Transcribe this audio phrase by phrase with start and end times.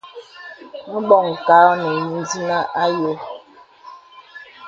[0.89, 1.89] Mə̀ bɔŋ kà ɔ̄ɔ̄ nə
[2.19, 3.15] ìzìnə àyɔ̄.